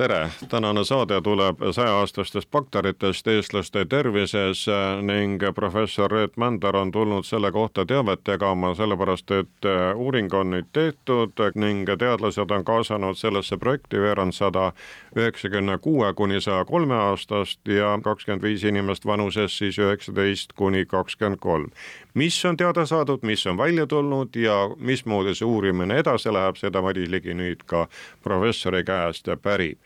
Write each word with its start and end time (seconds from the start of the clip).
tere, 0.00 0.30
tänane 0.48 0.84
saade 0.84 1.20
tuleb 1.20 1.56
sajaaastastest 1.70 2.50
bakteritest 2.50 3.26
eestlaste 3.28 3.84
tervises 3.84 4.62
ning 5.02 5.42
professor 5.54 6.10
Reet 6.10 6.36
Mändar 6.36 6.76
on 6.76 6.92
tulnud 6.92 7.24
selle 7.24 7.52
kohta 7.52 7.84
teavet 7.86 8.20
jagama, 8.28 8.74
sellepärast 8.74 9.30
et 9.30 9.68
uuring 9.94 10.32
on 10.34 10.54
nüüd 10.54 10.70
tehtud 10.72 11.42
ning 11.54 11.84
teadlased 11.98 12.50
on 12.56 12.64
kaasanud 12.64 13.18
sellesse 13.20 13.58
projekti 13.60 14.00
veerand 14.00 14.32
sada 14.32 14.72
üheksakümne 15.16 15.76
kuue 15.78 16.14
kuni 16.14 16.40
saja 16.40 16.64
kolme 16.64 16.96
aastast 16.96 17.60
ja 17.68 17.98
kakskümmend 18.02 18.42
viis 18.42 18.64
inimest 18.64 19.04
vanuses 19.06 19.58
siis 19.58 19.78
üheksateist 19.78 20.56
kuni 20.56 20.86
kakskümmend 20.86 21.44
kolm. 21.44 21.68
mis 22.14 22.44
on 22.44 22.56
teada 22.56 22.86
saadud, 22.86 23.20
mis 23.22 23.46
on 23.46 23.58
välja 23.58 23.86
tulnud 23.86 24.36
ja 24.36 24.70
mismoodi 24.76 25.34
see 25.34 25.46
uurimine 25.46 25.98
edasi 25.98 26.32
läheb, 26.32 26.56
seda 26.56 26.82
Madis 26.82 27.08
Ligi 27.08 27.34
nüüd 27.34 27.62
ka 27.66 27.86
professori 28.24 28.84
käest 28.84 29.28
pärib 29.42 29.78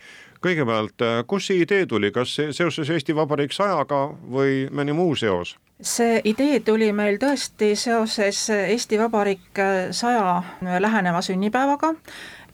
kõigepealt, 0.44 1.00
kust 1.26 1.48
see 1.48 1.62
idee 1.64 1.86
tuli, 1.86 2.10
kas 2.12 2.36
seoses 2.50 2.90
Eesti 2.90 3.16
Vabariik 3.16 3.52
sajaga 3.52 4.06
või 4.30 4.66
mõni 4.70 4.92
muu 4.92 5.16
seos? 5.16 5.56
see 5.84 6.20
idee 6.24 6.60
tuli 6.60 6.92
meil 6.92 7.16
tõesti 7.18 7.74
seoses 7.77 8.46
Eesti 8.54 8.98
Vabariik 8.98 9.58
saja 9.90 10.42
läheneva 10.80 11.22
sünnipäevaga 11.22 11.94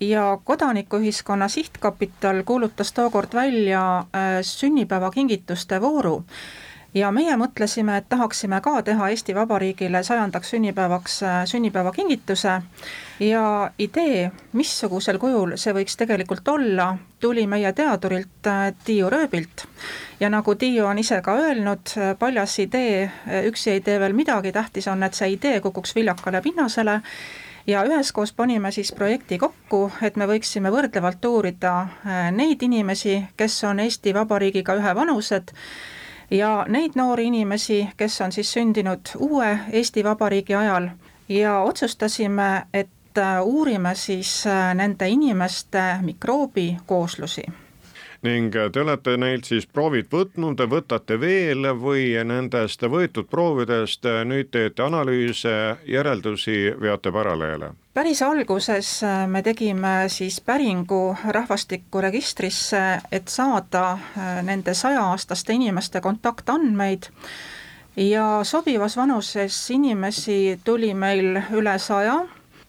ja 0.00 0.38
Kodanikuühiskonna 0.44 1.48
Sihtkapital 1.48 2.42
kuulutas 2.42 2.92
tookord 2.92 3.34
välja 3.34 3.98
äh, 3.98 4.38
sünnipäevakingituste 4.42 5.80
vooru 5.80 6.24
ja 6.94 7.10
meie 7.14 7.36
mõtlesime, 7.38 7.96
et 8.00 8.08
tahaksime 8.08 8.60
ka 8.60 8.80
teha 8.82 9.08
Eesti 9.12 9.34
Vabariigile 9.34 10.02
sajandaks 10.02 10.50
sünnipäevaks 10.50 11.22
äh, 11.22 11.36
sünnipäevakingituse 11.46 12.54
ja 13.20 13.70
idee, 13.78 14.30
missugusel 14.52 15.18
kujul 15.18 15.54
see 15.56 15.74
võiks 15.76 15.98
tegelikult 16.00 16.48
olla, 16.48 16.94
tuli 17.20 17.46
meie 17.46 17.72
teadurilt 17.72 18.46
äh, 18.46 18.72
Tiiu 18.84 19.10
Rööbilt. 19.10 19.66
ja 20.20 20.30
nagu 20.30 20.54
Tiiu 20.54 20.86
on 20.86 20.98
ise 20.98 21.20
ka 21.22 21.36
öelnud, 21.38 21.94
äh, 21.96 22.16
paljas 22.18 22.58
idee, 22.58 23.10
üksi 23.46 23.70
ei 23.76 23.80
tee 23.80 24.00
veel 24.00 24.12
midagi, 24.12 24.52
tähtis 24.52 24.88
on, 24.88 25.02
et 25.02 25.14
see 25.14 25.30
idee 25.36 25.60
kukuks 25.60 25.94
viljakale 25.94 26.42
pinnasele 26.42 27.00
ja 27.66 27.84
üheskoos 27.86 28.32
panime 28.32 28.72
siis 28.72 28.92
projekti 28.92 29.38
kokku, 29.38 29.92
et 30.02 30.16
me 30.16 30.26
võiksime 30.26 30.72
võrdlevalt 30.74 31.24
uurida 31.24 31.86
neid 32.32 32.62
inimesi, 32.62 33.20
kes 33.36 33.62
on 33.64 33.80
Eesti 33.80 34.14
Vabariigiga 34.14 34.74
ühevanused 34.80 35.54
ja 36.30 36.64
neid 36.68 36.92
noori 36.94 37.26
inimesi, 37.26 37.88
kes 37.96 38.20
on 38.20 38.32
siis 38.32 38.52
sündinud 38.52 39.00
uue 39.18 39.58
Eesti 39.72 40.04
Vabariigi 40.04 40.54
ajal 40.54 40.88
ja 41.28 41.58
otsustasime, 41.60 42.66
et 42.74 43.18
äh, 43.18 43.42
uurime 43.42 43.94
siis 43.94 44.46
äh, 44.46 44.74
nende 44.74 45.08
inimeste 45.08 45.82
mikroobikooslusi 46.00 47.42
ning 48.22 48.56
äh, 48.56 48.70
te 48.72 48.80
olete 48.80 49.16
neilt 49.16 49.48
siis 49.48 49.66
proovid 49.66 50.10
võtnud, 50.12 50.60
võtate 50.70 51.16
veel 51.20 51.70
või 51.80 52.12
nendest 52.24 52.82
võetud 52.82 53.28
proovidest 53.30 54.06
nüüd 54.28 54.50
teete 54.52 54.84
analüüse, 54.84 55.54
järeldusi, 55.86 56.74
veate 56.80 57.12
paralleele? 57.12 57.72
päris 57.94 58.22
alguses 58.22 59.02
äh, 59.04 59.24
me 59.28 59.42
tegime 59.42 60.08
siis 60.08 60.40
päringu 60.40 61.16
rahvastikuregistrisse, 61.24 62.82
et 63.12 63.28
saada 63.28 63.86
äh, 63.92 64.42
nende 64.46 64.74
saja-aastaste 64.74 65.56
inimeste 65.56 66.00
kontaktandmeid 66.00 67.10
ja 67.96 68.44
sobivas 68.44 68.96
vanuses 68.96 69.70
inimesi 69.70 70.60
tuli 70.64 70.94
meil 70.94 71.40
üle 71.56 71.78
saja 71.78 72.20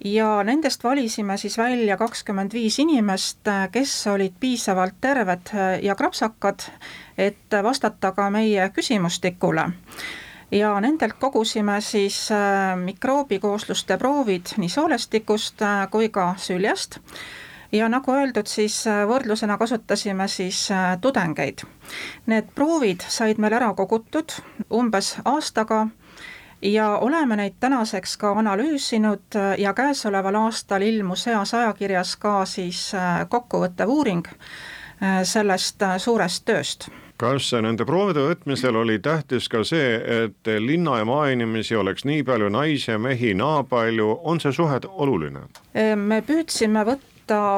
ja 0.06 0.44
nendest 0.44 0.84
valisime 0.84 1.38
siis 1.38 1.58
välja 1.58 1.98
kakskümmend 1.98 2.54
viis 2.54 2.80
inimest, 2.80 3.48
äh, 3.48 3.70
kes 3.72 4.08
olid 4.08 4.34
piisavalt 4.40 4.98
terved 5.02 5.54
ja 5.82 5.96
krapsakad, 5.96 6.68
et 7.18 7.62
vastata 7.64 8.12
ka 8.12 8.30
meie 8.30 8.70
küsimustikule 8.70 9.72
ja 10.52 10.80
nendelt 10.80 11.14
kogusime 11.20 11.82
siis 11.82 12.32
äh, 12.32 12.78
mikroobikoosluste 12.78 13.98
proovid 13.98 14.56
nii 14.58 14.70
soolestikust 14.70 15.62
äh, 15.62 15.88
kui 15.92 16.10
ka 16.10 16.34
süljest 16.38 17.00
ja 17.72 17.88
nagu 17.90 18.12
öeldud, 18.12 18.48
siis 18.52 18.82
äh, 18.88 19.06
võrdlusena 19.08 19.58
kasutasime 19.58 20.28
siis 20.28 20.68
tudengeid. 21.02 21.64
Need 22.28 22.52
proovid 22.56 23.06
said 23.08 23.40
meil 23.40 23.56
ära 23.56 23.72
kogutud 23.74 24.36
umbes 24.70 25.16
aastaga 25.26 25.86
ja 26.62 26.98
oleme 27.02 27.36
neid 27.36 27.60
tänaseks 27.60 28.18
ka 28.18 28.32
analüüsinud 28.40 29.40
ja 29.58 29.74
käesoleval 29.74 30.36
aastal 30.36 30.82
ilmus 30.82 31.26
heas 31.26 31.54
ajakirjas 31.54 32.16
ka 32.16 32.46
siis 32.46 32.92
kokkuvõttev 33.30 33.90
uuring 33.90 34.28
sellest 35.24 35.82
suurest 35.98 36.46
tööst 36.46 36.92
kas 37.22 37.52
nende 37.62 37.86
proovide 37.86 38.24
võtmisel 38.26 38.78
oli 38.82 38.98
tähtis 39.00 39.46
ka 39.52 39.62
see, 39.68 39.94
et 40.26 40.50
linna 40.60 40.98
ja 41.02 41.06
maainimesi 41.06 41.78
oleks 41.78 42.06
nii 42.10 42.24
palju, 42.26 42.50
naisi 42.50 42.92
ja 42.92 42.98
mehi 43.02 43.36
naa 43.38 43.62
palju, 43.64 44.16
on 44.24 44.42
see 44.42 44.54
suhe 44.56 44.80
oluline? 44.90 45.46
me 45.96 46.22
püüdsime 46.26 46.86
võtta 46.88 47.11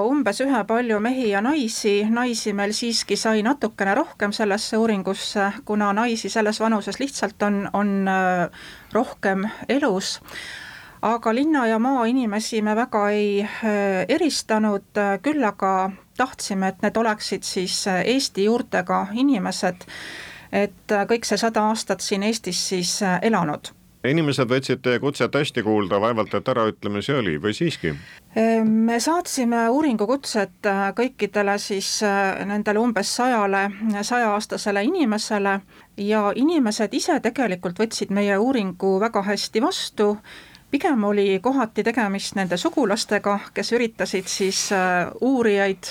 umbes 0.05 0.41
ühepalju 0.43 0.99
mehi 0.99 1.29
ja 1.29 1.41
naisi, 1.41 2.03
naisi 2.09 2.53
meil 2.53 2.73
siiski 2.73 3.17
sai 3.19 3.43
natukene 3.43 3.95
rohkem 3.95 4.31
sellesse 4.31 4.77
uuringusse, 4.77 5.51
kuna 5.65 5.93
naisi 5.93 6.29
selles 6.29 6.59
vanuses 6.59 6.99
lihtsalt 6.99 7.43
on, 7.43 7.69
on 7.73 8.07
äh, 8.07 8.67
rohkem 8.93 9.47
elus. 9.69 10.19
Aga 11.03 11.33
linna 11.35 11.65
ja 11.67 11.79
maainimesi 11.79 12.61
me 12.61 12.75
väga 12.75 13.09
ei 13.11 13.41
äh, 13.43 14.05
eristanud, 14.07 15.01
küll 15.21 15.43
aga 15.43 15.73
tahtsime, 16.17 16.67
et 16.67 16.81
need 16.81 16.97
oleksid 16.97 17.43
siis 17.43 17.87
äh, 17.87 18.01
Eesti 18.05 18.43
juurtega 18.43 19.07
inimesed, 19.13 19.87
et 20.51 20.91
äh, 20.91 21.05
kõik 21.09 21.25
see 21.27 21.39
sada 21.41 21.67
aastat 21.69 22.05
siin 22.05 22.23
Eestis 22.23 22.61
siis 22.69 22.99
äh, 23.03 23.19
elanud 23.21 23.73
inimesed 24.09 24.49
võtsid 24.49 24.81
teie 24.83 24.99
kutset 24.99 25.35
hästi 25.35 25.63
kuulda, 25.63 25.99
vaevalt 26.01 26.33
et 26.33 26.49
äraütlemisi 26.49 27.13
oli 27.13 27.37
või 27.41 27.53
siiski? 27.53 27.93
me 28.65 28.99
saatsime 28.99 29.67
uuringukutset 29.69 30.67
kõikidele 30.97 31.57
siis 31.61 31.99
nendele 32.45 32.79
umbes 32.79 33.15
sajale, 33.15 33.67
sajaaastasele 34.01 34.83
inimesele 34.83 35.59
ja 35.97 36.23
inimesed 36.35 36.93
ise 36.93 37.19
tegelikult 37.19 37.79
võtsid 37.79 38.09
meie 38.09 38.37
uuringu 38.37 38.97
väga 38.99 39.21
hästi 39.21 39.61
vastu 39.61 40.15
pigem 40.73 41.03
oli 41.03 41.39
kohati 41.39 41.83
tegemist 41.83 42.33
nende 42.35 42.57
sugulastega, 42.57 43.37
kes 43.53 43.71
üritasid 43.77 44.29
siis 44.29 44.71
äh, 44.73 45.11
uurijaid 45.21 45.89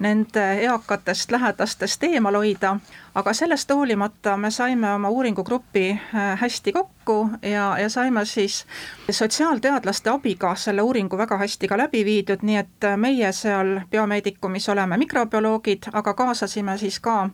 nende 0.00 0.44
eakatest 0.64 1.30
lähedastest 1.30 2.04
eemal 2.08 2.36
hoida, 2.40 2.76
aga 3.14 3.32
sellest 3.32 3.70
hoolimata 3.70 4.36
me 4.36 4.50
saime 4.50 4.92
oma 4.94 5.08
uuringugrupi 5.08 5.90
äh, 5.90 6.38
hästi 6.40 6.72
kokku 6.72 7.18
ja, 7.42 7.78
ja 7.78 7.88
saime 7.88 8.24
siis 8.24 8.66
sotsiaalteadlaste 9.10 10.10
abiga 10.10 10.54
selle 10.54 10.82
uuringu 10.82 11.18
väga 11.18 11.38
hästi 11.38 11.68
ka 11.68 11.78
läbi 11.78 12.04
viidud, 12.04 12.42
nii 12.42 12.56
et 12.56 12.88
meie 12.96 13.32
seal 13.32 13.80
Biomeedikumis 13.90 14.68
oleme 14.68 14.96
mikrobioloogid, 14.96 15.92
aga 15.92 16.14
kaasasime 16.14 16.78
siis 16.78 17.00
ka 17.00 17.28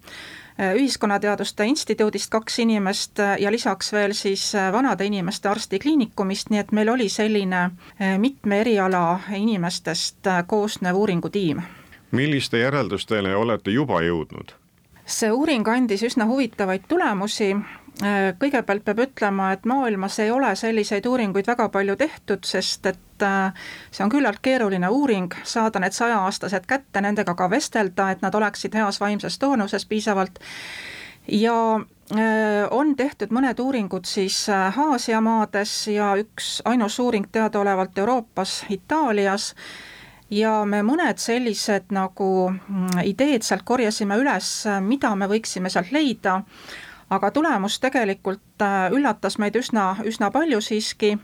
Äh, 0.61 0.73
Ühiskonnateaduste 0.75 1.65
Instituudist 1.69 2.31
kaks 2.31 2.59
inimest 2.59 3.19
äh, 3.21 3.37
ja 3.41 3.53
lisaks 3.53 3.93
veel 3.93 4.15
siis 4.17 4.55
äh, 4.55 4.71
vanade 4.73 5.05
inimeste 5.05 5.49
arstikliinikumist, 5.49 6.49
nii 6.51 6.61
et 6.63 6.73
meil 6.73 6.89
oli 6.89 7.09
selline 7.13 7.71
mitme 8.19 8.61
eriala 8.65 9.21
inimestest 9.37 10.33
koosnev 10.47 10.97
uuringutiim. 10.97 11.61
Milliste 12.11 12.59
järeldustele 12.59 13.37
olete 13.37 13.71
juba 13.71 14.03
jõudnud? 14.03 14.55
see 15.07 15.31
uuring 15.31 15.69
andis 15.71 16.03
üsna 16.03 16.27
huvitavaid 16.27 16.89
tulemusi, 16.91 17.53
kõigepealt 18.43 18.85
peab 18.85 19.01
ütlema, 19.07 19.53
et 19.55 19.65
maailmas 19.65 20.19
ei 20.19 20.31
ole 20.35 20.51
selliseid 20.59 21.07
uuringuid 21.07 21.47
väga 21.47 21.69
palju 21.73 21.97
tehtud, 21.97 22.45
sest 22.45 22.87
et 22.91 23.27
see 23.91 24.05
on 24.05 24.11
küllalt 24.11 24.43
keeruline 24.43 24.89
uuring, 24.91 25.33
saada 25.45 25.81
need 25.81 25.95
sajaaastased 25.95 26.67
kätte, 26.67 27.01
nendega 27.01 27.35
ka 27.39 27.49
vestelda, 27.51 28.11
et 28.11 28.23
nad 28.27 28.35
oleksid 28.35 28.75
heas 28.75 29.01
vaimses 29.01 29.39
toonuses 29.39 29.87
piisavalt. 29.87 30.43
Ja 31.31 31.55
on 32.71 32.95
tehtud 32.97 33.33
mõned 33.35 33.59
uuringud 33.63 34.07
siis 34.07 34.45
Aasia 34.51 35.21
maades 35.21 35.87
ja 35.91 36.13
üks 36.19 36.61
ainus 36.65 36.99
uuring 37.03 37.27
teadaolevalt 37.33 37.99
Euroopas, 37.99 38.65
Itaalias, 38.71 39.55
ja 40.31 40.65
me 40.65 40.83
mõned 40.83 41.21
sellised 41.23 41.93
nagu 41.95 42.51
mm, 42.51 43.05
ideed 43.05 43.47
sealt 43.47 43.63
korjasime 43.65 44.19
üles, 44.19 44.67
mida 44.83 45.15
me 45.15 45.29
võiksime 45.31 45.71
sealt 45.71 45.93
leida 45.95 46.43
aga 47.11 47.31
tulemus 47.31 47.79
tegelikult 47.81 48.63
äh, 48.63 48.89
üllatas 48.95 49.39
meid 49.39 49.57
üsna, 49.59 49.95
üsna 50.05 50.31
palju 50.35 50.61
siiski. 50.61 51.17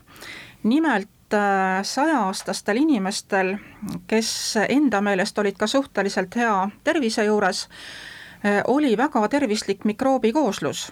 nimelt 0.63 1.33
äh, 1.33 1.83
sajaaastastel 1.83 2.77
inimestel, 2.77 3.57
kes 4.07 4.57
enda 4.69 5.01
meelest 5.01 5.39
olid 5.39 5.57
ka 5.59 5.67
suhteliselt 5.67 6.35
hea 6.35 6.69
tervise 6.83 7.25
juures, 7.25 7.67
äh, 8.45 8.61
oli 8.67 8.97
väga 8.97 9.27
tervislik 9.27 9.85
mikroobikooslus 9.85 10.91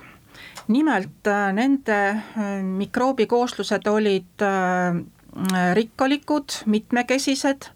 nimelt 0.71 1.27
nende 1.53 2.21
mikroobikooslused 2.63 3.87
olid 3.87 4.43
rikkalikud, 5.73 6.63
mitmekesised. 6.65 7.69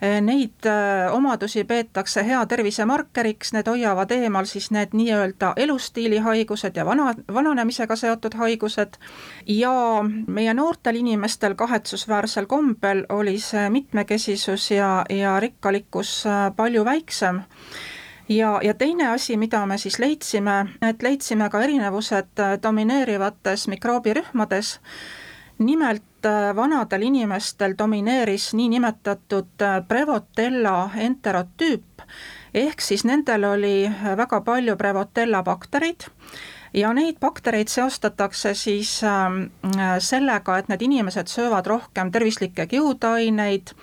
Neid 0.00 0.64
äh, 0.64 1.12
omadusi 1.12 1.64
peetakse 1.68 2.22
hea 2.24 2.40
tervise 2.48 2.86
markeriks, 2.88 3.50
need 3.52 3.68
hoiavad 3.68 4.14
eemal 4.16 4.46
siis 4.48 4.70
need 4.72 4.94
nii-öelda 4.96 5.50
elustiilihaigused 5.60 6.80
ja 6.80 6.86
vana, 6.88 7.10
vananemisega 7.28 7.98
seotud 8.00 8.38
haigused. 8.40 8.96
Ja 9.46 9.74
meie 10.26 10.54
noortel 10.56 11.02
inimestel 11.02 11.54
kahetsusväärsel 11.54 12.48
kombel 12.48 13.04
oli 13.12 13.36
see 13.44 13.68
mitmekesisus 13.70 14.70
ja, 14.70 15.04
ja 15.12 15.36
rikkalikkus 15.40 16.24
äh, 16.26 16.48
palju 16.56 16.84
väiksem. 16.84 17.44
Ja, 18.28 18.58
ja 18.64 18.74
teine 18.74 19.10
asi, 19.12 19.36
mida 19.36 19.66
me 19.66 19.76
siis 19.78 19.98
leidsime, 19.98 20.62
et 20.80 21.02
leidsime 21.02 21.50
ka 21.52 21.60
erinevused 21.60 22.40
äh, 22.40 22.56
domineerivates 22.62 23.68
mikroobirühmades, 23.68 24.78
nimelt 25.58 26.02
Äh, 26.02 26.09
vanadel 26.56 27.02
inimestel 27.02 27.74
domineeris 27.78 28.54
niinimetatud 28.54 29.62
äh, 29.62 29.80
Prevotella 29.88 30.90
enterotüüp, 30.96 32.02
ehk 32.54 32.80
siis 32.80 33.04
nendel 33.04 33.44
oli 33.44 33.86
äh, 33.86 34.16
väga 34.16 34.40
palju 34.40 34.76
Prevotella 34.76 35.42
baktereid 35.42 36.08
ja 36.74 36.92
neid 36.94 37.18
baktereid 37.20 37.68
seostatakse 37.68 38.54
siis 38.54 39.00
ähm, 39.04 39.42
sellega, 39.98 40.58
et 40.58 40.68
need 40.70 40.82
inimesed 40.86 41.26
söövad 41.26 41.66
rohkem 41.66 42.12
tervislikke 42.14 42.66
kiudaineid, 42.70 43.74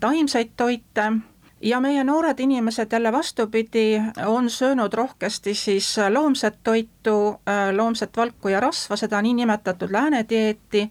taimseid 0.00 0.54
toite. 0.56 1.12
Ja 1.60 1.76
meie 1.80 2.04
noored 2.04 2.38
inimesed 2.40 2.92
jälle 2.92 3.10
vastupidi, 3.12 4.00
on 4.26 4.46
söönud 4.50 4.94
rohkesti 4.96 5.54
siis 5.54 5.96
loomset 6.08 6.56
toitu, 6.62 7.40
loomset 7.76 8.16
valku 8.16 8.48
ja 8.48 8.60
rasva, 8.60 8.96
seda 8.96 9.20
niinimetatud 9.22 9.92
lääne 9.92 10.24
dieeti 10.28 10.86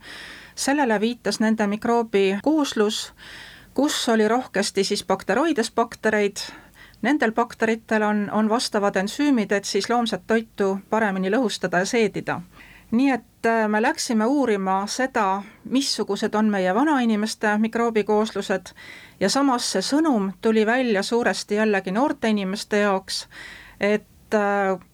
sellele 0.60 1.00
viitas 1.00 1.40
nende 1.40 1.68
mikroobi 1.68 2.40
kooslus, 2.44 3.14
kus 3.74 4.10
oli 4.10 4.28
rohkesti 4.28 4.84
siis 4.84 5.04
bakteroides 5.08 5.72
baktereid, 5.72 6.44
nendel 7.02 7.32
bakteritel 7.32 8.04
on, 8.04 8.26
on 8.32 8.50
vastavad 8.50 8.96
ensüümid, 9.00 9.52
et 9.52 9.66
siis 9.66 9.90
loomset 9.90 10.28
toitu 10.28 10.80
paremini 10.90 11.32
lõhustada 11.32 11.84
ja 11.84 11.86
seedida. 11.86 12.42
nii 12.92 13.12
et 13.14 13.46
äh, 13.46 13.68
me 13.70 13.82
läksime 13.82 14.26
uurima 14.26 14.88
seda, 14.90 15.44
missugused 15.64 16.36
on 16.36 16.48
meie 16.50 16.76
vanainimeste 16.76 17.58
mikroobikooslused 17.58 18.72
ja 19.20 19.30
samas 19.30 19.72
see 19.72 19.82
sõnum 19.86 20.32
tuli 20.42 20.66
välja 20.66 21.04
suuresti 21.04 21.56
jällegi 21.56 21.92
noorte 21.92 22.30
inimeste 22.34 22.80
jaoks, 22.80 23.28
et 23.80 24.08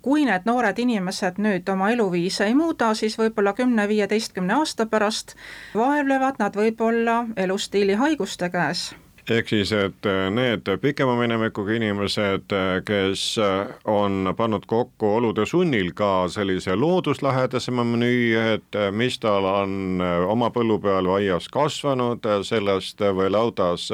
kui 0.01 0.25
need 0.25 0.45
noored 0.45 0.79
inimesed 0.79 1.39
nüüd 1.41 1.69
oma 1.69 1.89
eluviise 1.91 2.45
ei 2.45 2.55
muuda, 2.55 2.93
siis 2.93 3.17
võib-olla 3.19 3.53
kümne-viieteistkümne 3.53 4.53
aasta 4.59 4.85
pärast 4.85 5.35
vaevlevad 5.75 6.39
nad 6.39 6.55
võib-olla 6.55 7.25
elustiili 7.37 7.97
haiguste 7.99 8.49
käes 8.49 8.93
ehk 9.31 9.49
siis, 9.49 9.71
et 9.73 10.05
äh, 10.05 10.27
need 10.29 10.69
pikema 10.81 11.15
minevikuga 11.17 11.73
inimesed, 11.73 12.51
äh, 12.53 12.81
kes 12.85 13.23
äh, 13.41 13.71
on 13.89 14.33
pannud 14.37 14.67
kokku 14.69 15.15
olude 15.17 15.45
sunnil 15.49 15.91
ka 15.97 16.27
sellise 16.29 16.75
looduslähedasema 16.75 17.83
menüü, 17.83 18.35
et 18.53 18.77
mis 18.91 19.17
tal 19.19 19.45
on 19.49 20.01
oma 20.29 20.51
põllu 20.53 20.77
peal 20.81 21.09
või 21.09 21.25
aias 21.25 21.49
kasvanud, 21.49 22.25
sellest 22.45 23.01
või 23.01 23.31
laudas, 23.33 23.87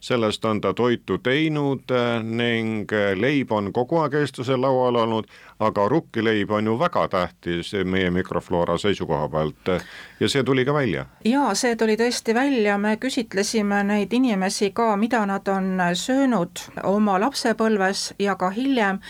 sellest 0.00 0.44
on 0.44 0.60
ta 0.60 0.74
toitu 0.74 1.18
teinud 1.22 1.94
ning 2.22 2.90
leib 3.14 3.52
on 3.52 3.72
kogu 3.72 4.02
aeg 4.02 4.18
eestlase 4.22 4.58
laual 4.58 4.98
olnud, 5.04 5.30
aga 5.58 5.88
rukkileib 5.88 6.50
on 6.50 6.66
ju 6.66 6.78
väga 6.78 7.08
tähtis 7.08 7.72
meie 7.84 8.10
mikrofloora 8.10 8.78
seisukoha 8.78 9.28
pealt. 9.28 9.68
Ja 10.20 10.28
see 10.28 10.44
tuli 10.44 10.64
ka 10.64 10.74
välja. 10.74 11.06
jaa, 11.24 11.54
see 11.54 11.76
tuli 11.76 11.96
tõesti 11.96 12.34
välja, 12.34 12.78
me 12.78 12.96
küsitlesime 12.96 13.82
neid 13.84 14.12
inimesi 14.12 14.70
ka, 14.70 14.96
mida 14.96 15.26
nad 15.26 15.48
on 15.48 15.78
söönud 15.94 16.66
oma 16.84 17.20
lapsepõlves 17.20 18.12
ja 18.18 18.36
ka 18.36 18.50
hiljem 18.50 19.00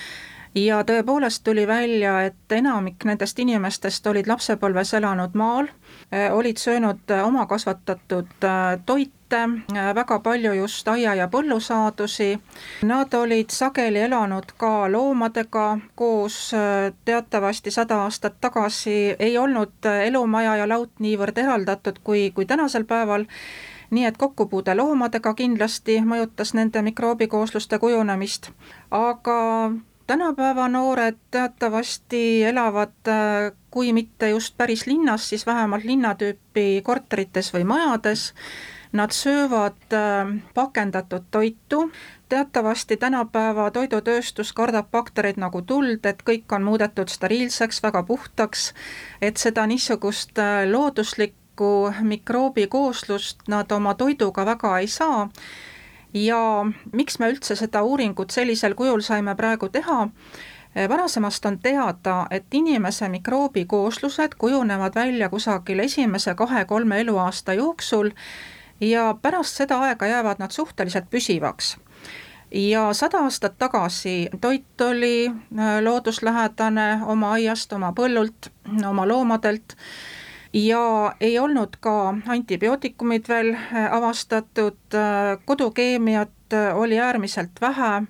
ja 0.54 0.82
tõepoolest 0.84 1.44
tuli 1.44 1.66
välja, 1.66 2.22
et 2.22 2.52
enamik 2.52 3.04
nendest 3.04 3.38
inimestest 3.38 4.06
olid 4.06 4.28
lapsepõlves 4.28 4.94
elanud 4.94 5.34
maal, 5.34 5.68
olid 6.32 6.60
söönud 6.60 7.10
oma 7.24 7.46
kasvatatud 7.46 8.28
toitu, 8.86 9.18
väga 9.94 10.18
palju 10.18 10.52
just 10.52 10.88
aia- 10.88 11.14
ja 11.14 11.28
põllusaadusi. 11.28 12.38
Nad 12.82 13.14
olid 13.14 13.50
sageli 13.50 13.98
elanud 13.98 14.52
ka 14.56 14.92
loomadega 14.92 15.78
koos, 15.94 16.52
teatavasti 17.04 17.70
sada 17.70 18.02
aastat 18.02 18.34
tagasi 18.40 19.16
ei 19.18 19.38
olnud 19.38 19.88
elumaja 20.04 20.56
ja 20.56 20.68
laut 20.68 20.90
niivõrd 20.98 21.38
eraldatud 21.38 21.98
kui, 22.04 22.30
kui 22.30 22.44
tänasel 22.46 22.84
päeval 22.84 23.24
nii 23.90 24.04
et 24.04 24.16
kokkupuude 24.16 24.74
loomadega 24.74 25.34
kindlasti 25.34 25.98
mõjutas 26.00 26.54
nende 26.54 26.82
mikroobikoosluste 26.82 27.78
kujunemist, 27.78 28.50
aga 28.90 29.72
tänapäeva 30.06 30.68
noored 30.68 31.18
teatavasti 31.30 32.44
elavad 32.44 33.10
kui 33.72 33.92
mitte 33.92 34.28
just 34.28 34.56
päris 34.56 34.86
linnas, 34.86 35.28
siis 35.28 35.46
vähemalt 35.46 35.84
linnatüüpi 35.84 36.82
korterites 36.84 37.52
või 37.54 37.64
majades. 37.64 38.32
Nad 38.92 39.14
söövad 39.16 39.94
äh, 39.96 40.32
pakendatud 40.54 41.24
toitu, 41.30 41.86
teatavasti 42.28 42.96
tänapäeva 43.00 43.70
toidutööstus 43.72 44.52
kardab 44.52 44.90
baktereid 44.92 45.40
nagu 45.40 45.62
tuld, 45.62 46.04
et 46.04 46.20
kõik 46.28 46.52
on 46.52 46.66
muudetud 46.68 47.08
steriilseks, 47.08 47.80
väga 47.82 48.02
puhtaks, 48.04 48.74
et 49.22 49.40
seda 49.40 49.64
niisugust 49.66 50.36
äh, 50.38 50.66
looduslikku 50.68 51.72
mikroobikooslust 52.12 53.48
nad 53.48 53.72
oma 53.72 53.94
toiduga 53.94 54.44
väga 54.44 54.78
ei 54.84 54.92
saa 54.92 55.30
ja 56.14 56.64
miks 56.92 57.18
me 57.18 57.30
üldse 57.32 57.56
seda 57.56 57.82
uuringut 57.82 58.30
sellisel 58.30 58.74
kujul 58.74 59.00
saime 59.00 59.34
praegu 59.34 59.68
teha, 59.68 60.08
varasemast 60.88 61.46
on 61.46 61.58
teada, 61.58 62.26
et 62.30 62.54
inimese 62.54 63.08
mikroobikooslused 63.08 64.34
kujunevad 64.38 64.94
välja 64.94 65.28
kusagil 65.28 65.78
esimese 65.78 66.34
kahe-kolme 66.34 67.00
eluaasta 67.00 67.54
jooksul 67.54 68.10
ja 68.80 69.14
pärast 69.22 69.56
seda 69.56 69.80
aega 69.80 70.06
jäävad 70.06 70.38
nad 70.38 70.50
suhteliselt 70.50 71.10
püsivaks. 71.10 71.76
Ja 72.52 72.92
sada 72.92 73.18
aastat 73.24 73.54
tagasi 73.58 74.28
toit 74.40 74.80
oli 74.80 75.26
äh, 75.26 75.78
looduslähedane 75.82 77.00
oma 77.06 77.30
aiast, 77.32 77.72
oma 77.72 77.92
põllult, 77.96 78.50
oma 78.88 79.08
loomadelt 79.08 79.76
ja 80.52 81.14
ei 81.20 81.38
olnud 81.38 81.76
ka 81.80 82.14
antibiootikumid 82.28 83.28
veel 83.28 83.54
äh, 83.54 83.88
avastatud, 83.94 84.80
äh, 84.94 85.38
kodukeemiat 85.44 86.30
oli 86.74 86.98
äärmiselt 87.00 87.60
vähe. 87.60 88.02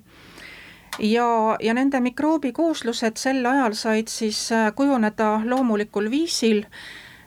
Ja, 0.99 1.57
ja 1.63 1.73
nende 1.73 1.99
mikroobikooslused 1.99 3.17
sel 3.17 3.45
ajal 3.45 3.73
said 3.73 4.11
siis 4.11 4.49
kujuneda 4.75 5.41
loomulikul 5.45 6.09
viisil. 6.11 6.65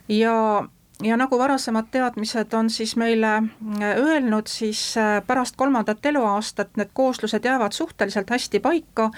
Ja 0.08 0.68
ja 1.02 1.16
nagu 1.16 1.38
varasemad 1.38 1.90
teadmised 1.90 2.52
on 2.54 2.70
siis 2.70 2.96
meile 2.96 3.36
äh, 3.36 3.96
öelnud, 3.96 4.46
siis 4.46 4.96
äh, 4.98 5.22
pärast 5.26 5.56
kolmandat 5.56 6.06
eluaastat 6.06 6.76
need 6.76 6.90
kooslused 6.92 7.44
jäävad 7.44 7.72
suhteliselt 7.72 8.30
hästi 8.30 8.60
paika, 8.60 9.10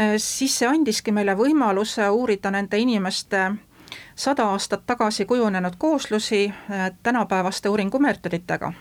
äh, 0.00 0.14
siis 0.16 0.58
see 0.58 0.68
andiski 0.68 1.12
meile 1.12 1.34
võimaluse 1.34 2.10
uurida 2.10 2.50
nende 2.50 2.78
inimeste 2.78 3.50
sada 4.14 4.44
aastat 4.44 4.86
tagasi 4.86 5.24
kujunenud 5.24 5.72
kooslusi 5.78 6.52
tänapäevaste 7.02 7.68
uuringumeetoditega. 7.68 8.72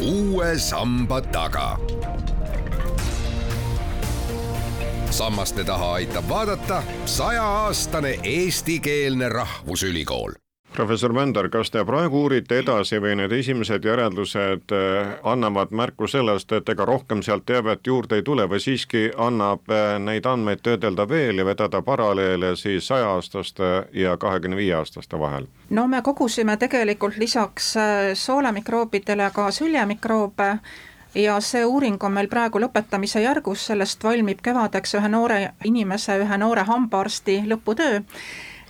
Uue 0.00 0.58
samba 0.58 1.20
taga. 1.20 1.78
Sammaste 5.10 5.64
taha 5.64 5.92
aitab 5.92 6.28
vaadata 6.28 6.82
sajaaastane 7.04 8.18
eestikeelne 8.22 9.28
rahvusülikool 9.28 10.32
professor 10.76 11.12
Mönder, 11.12 11.48
kas 11.52 11.70
te 11.72 11.82
praegu 11.84 12.22
uurite 12.26 12.58
edasi 12.60 13.00
või 13.02 13.16
need 13.20 13.32
esimesed 13.32 13.84
järeldused 13.84 14.72
äh, 14.76 15.12
annavad 15.24 15.72
märku 15.74 16.08
sellest, 16.08 16.52
et 16.52 16.68
ega 16.68 16.84
rohkem 16.88 17.22
sealt 17.26 17.46
teavet 17.48 17.86
juurde 17.86 18.20
ei 18.20 18.24
tule 18.26 18.46
või 18.50 18.60
siiski 18.62 19.06
annab 19.16 19.70
äh, 19.72 19.96
neid 20.02 20.26
andmeid 20.26 20.64
töödelda 20.66 21.08
veel 21.08 21.40
ja 21.40 21.46
vedada 21.48 21.82
paralleele 21.82 22.54
siis 22.56 22.88
saja-aastaste 22.92 23.70
ja 23.92 24.16
kahekümne 24.16 24.56
viie 24.56 24.74
aastaste 24.76 25.20
vahel? 25.20 25.48
no 25.70 25.86
me 25.88 26.02
kogusime 26.02 26.56
tegelikult 26.56 27.16
lisaks 27.18 27.76
äh, 27.76 28.12
soolemikroobidele 28.14 29.30
ka 29.34 29.50
süljemikroobe 29.50 30.50
ja 31.16 31.40
see 31.40 31.64
uuring 31.64 32.02
on 32.04 32.12
meil 32.12 32.28
praegu 32.28 32.60
lõpetamise 32.60 33.22
järgus, 33.24 33.66
sellest 33.70 34.04
valmib 34.04 34.42
kevadeks 34.44 34.96
ühe 34.98 35.08
noore 35.08 35.40
inimese, 35.64 36.18
ühe 36.22 36.38
noore 36.38 36.66
hambaarsti 36.68 37.42
lõputöö. 37.48 38.02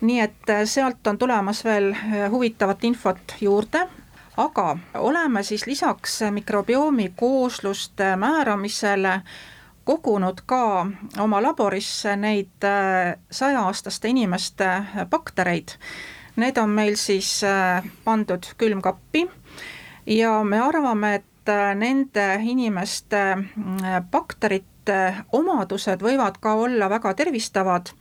Nii 0.00 0.20
et 0.20 0.50
äh, 0.50 0.64
sealt 0.64 1.06
on 1.06 1.18
tulemas 1.18 1.64
veel 1.64 1.92
äh, 1.92 2.30
huvitavat 2.30 2.84
infot 2.84 3.34
juurde, 3.40 3.86
aga 4.36 4.76
oleme 4.94 5.42
siis 5.42 5.66
lisaks 5.66 6.20
mikrobiomi 6.30 7.12
koosluste 7.16 8.16
määramisele 8.16 9.20
kogunud 9.84 10.42
ka 10.46 10.86
oma 11.18 11.42
laborisse 11.42 12.16
neid 12.16 12.64
saja-aastaste 13.30 14.08
inimeste 14.08 14.66
baktereid. 15.10 15.68
Need 16.36 16.58
on 16.58 16.70
meil 16.70 16.96
siis 17.00 17.40
pandud 18.04 18.48
külmkappi 18.58 19.22
ja 20.06 20.42
me 20.44 20.60
arvame, 20.60 21.14
et 21.14 21.52
nende 21.78 22.26
inimeste 22.42 23.22
bakterite 24.10 24.98
omadused 25.32 26.02
võivad 26.02 26.42
ka 26.42 26.54
olla 26.66 26.90
väga 26.90 27.14
tervistavad 27.14 27.94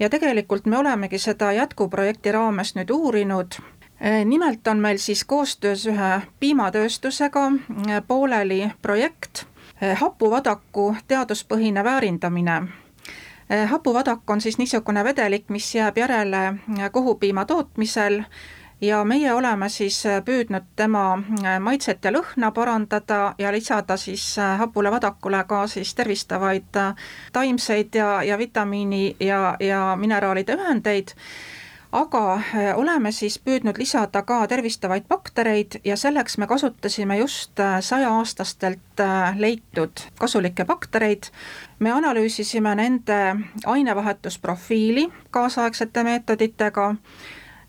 ja 0.00 0.08
tegelikult 0.08 0.66
me 0.66 0.78
olemegi 0.78 1.18
seda 1.18 1.52
jätkuprojekti 1.52 2.32
raames 2.32 2.74
nüüd 2.74 2.90
uurinud 2.90 3.58
eh, 4.00 4.24
nimelt 4.24 4.68
on 4.68 4.78
meil 4.80 4.98
siis 4.98 5.24
koostöös 5.24 5.86
ühe 5.86 6.10
piimatööstusega 6.40 7.46
eh, 7.88 8.02
pooleli 8.06 8.70
projekt 8.82 9.44
eh, 9.80 9.98
hapuvadaku 10.00 10.94
teaduspõhine 11.08 11.84
väärindamine. 11.84 12.62
hapuvadak 13.66 14.30
on 14.30 14.40
siis 14.40 14.58
niisugune 14.58 15.04
vedelik, 15.04 15.48
mis 15.48 15.74
jääb 15.74 15.96
järele 15.98 16.54
kohupiima 16.92 17.44
tootmisel 17.44 18.22
ja 18.80 19.04
meie 19.04 19.34
oleme 19.34 19.68
siis 19.68 20.06
äh, 20.06 20.22
püüdnud 20.24 20.72
tema 20.76 21.04
äh, 21.44 21.58
maitset 21.60 22.04
ja 22.04 22.12
lõhna 22.12 22.50
parandada 22.56 23.34
ja 23.38 23.52
lisada 23.52 23.96
siis 23.96 24.38
äh, 24.38 24.58
hapule 24.58 24.90
vadakule 24.90 25.44
ka 25.48 25.66
siis 25.66 25.94
tervistavaid 25.94 26.76
taimseid 27.32 27.94
ja, 27.94 28.22
ja 28.22 28.38
vitamiini 28.38 29.16
ja, 29.20 29.56
ja 29.60 29.96
mineraalide 30.00 30.56
ühendeid 30.56 31.14
aga 31.92 32.22
oleme 32.78 33.10
siis 33.12 33.38
püüdnud 33.42 33.78
lisada 33.78 34.22
ka 34.22 34.44
tervistavaid 34.46 35.08
baktereid 35.10 35.80
ja 35.84 35.96
selleks 35.96 36.38
me 36.38 36.46
kasutasime 36.46 37.16
just 37.18 37.58
sajaaastastelt 37.80 39.02
leitud 39.36 40.04
kasulikke 40.20 40.64
baktereid. 40.64 41.32
me 41.78 41.90
analüüsisime 41.90 42.74
nende 42.74 43.36
ainevahetusprofiili 43.66 45.08
kaasaegsete 45.30 46.04
meetoditega 46.04 46.94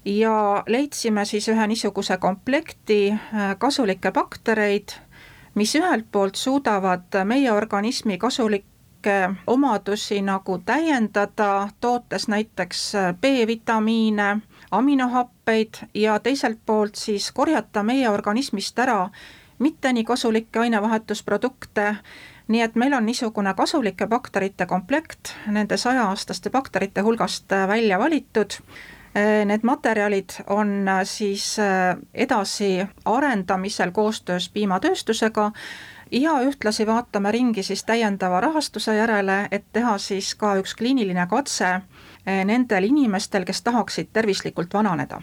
ja 0.05 0.63
leidsime 0.67 1.25
siis 1.25 1.47
ühe 1.49 1.67
niisuguse 1.67 2.17
komplekti 2.17 3.11
äh, 3.11 3.55
kasulikke 3.57 4.11
baktereid, 4.11 4.89
mis 5.55 5.75
ühelt 5.75 6.05
poolt 6.11 6.35
suudavad 6.35 7.21
meie 7.25 7.51
organismi 7.51 8.17
kasulikke 8.17 9.29
omadusi 9.47 10.21
nagu 10.21 10.57
täiendada, 10.65 11.69
tootes 11.79 12.27
näiteks 12.27 12.95
äh, 12.95 13.13
B-vitamiine, 13.21 14.37
aminohappeid 14.71 15.83
ja 15.93 16.19
teiselt 16.19 16.59
poolt 16.65 16.95
siis 16.95 17.31
korjata 17.31 17.83
meie 17.83 18.09
organismist 18.09 18.79
ära 18.79 19.09
mitte 19.59 19.93
nii 19.93 20.03
kasulikke 20.03 20.59
ainevahetusprodukte, 20.59 21.95
nii 22.47 22.61
et 22.61 22.75
meil 22.75 22.93
on 22.97 23.05
niisugune 23.05 23.53
kasulike 23.53 24.07
bakterite 24.07 24.65
komplekt 24.65 25.35
nende 25.47 25.77
saja-aastaste 25.77 26.49
bakterite 26.49 27.05
hulgast 27.05 27.51
äh, 27.53 27.67
välja 27.67 27.99
valitud 27.99 28.57
need 29.45 29.63
materjalid 29.63 30.29
on 30.47 30.87
äh, 30.87 31.01
siis 31.03 31.59
äh, 31.59 31.97
edasi 32.13 32.87
arendamisel 33.05 33.91
koostöös 33.91 34.49
piimatööstusega 34.49 35.51
ja 36.11 36.37
ühtlasi 36.43 36.87
vaatame 36.87 37.31
ringi 37.31 37.63
siis 37.63 37.83
täiendava 37.83 38.39
rahastuse 38.41 38.95
järele, 38.95 39.47
et 39.51 39.65
teha 39.73 39.97
siis 39.97 40.35
ka 40.35 40.55
üks 40.59 40.75
kliiniline 40.75 41.27
katse 41.27 41.81
nendel 42.25 42.83
inimestel, 42.83 43.45
kes 43.45 43.61
tahaksid 43.63 44.11
tervislikult 44.13 44.73
vananeda 44.73 45.21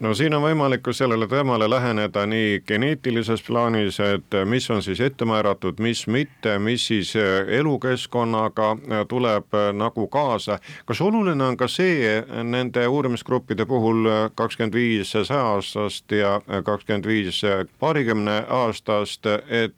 no 0.00 0.12
siin 0.14 0.34
on 0.34 0.42
võimalik 0.42 0.82
ka 0.86 0.92
sellele 0.94 1.26
teemale 1.30 1.68
läheneda 1.70 2.24
nii 2.26 2.60
geneetilises 2.66 3.42
plaanis, 3.46 3.98
et 4.00 4.36
mis 4.46 4.68
on 4.70 4.82
siis 4.82 5.00
ette 5.02 5.26
määratud, 5.26 5.80
mis 5.82 6.06
mitte, 6.06 6.58
mis 6.62 6.86
siis 6.90 7.14
eh, 7.18 7.48
elukeskkonnaga 7.58 8.70
eh, 8.76 9.04
tuleb 9.08 9.54
eh, 9.54 9.70
nagu 9.74 10.06
kaasa. 10.08 10.58
kas 10.86 11.00
oluline 11.00 11.44
on 11.44 11.56
ka 11.56 11.68
see 11.68 12.22
nende 12.44 12.86
uurimisgruppide 12.86 13.66
puhul 13.66 14.06
kakskümmend 14.34 14.74
viis 14.74 15.12
sajaaastast 15.12 16.12
ja 16.12 16.40
kakskümmend 16.64 17.06
viis 17.06 17.42
paarikümne 17.78 18.44
aastast, 18.48 19.26
et 19.48 19.74